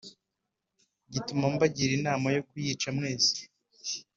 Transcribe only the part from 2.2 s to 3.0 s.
yo kuyica